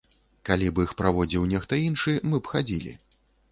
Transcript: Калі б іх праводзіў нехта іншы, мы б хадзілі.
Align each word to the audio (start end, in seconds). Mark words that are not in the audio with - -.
Калі 0.47 0.69
б 0.77 0.85
іх 0.85 0.93
праводзіў 1.01 1.45
нехта 1.53 1.81
іншы, 1.83 2.17
мы 2.33 2.43
б 2.43 2.53
хадзілі. 2.57 2.99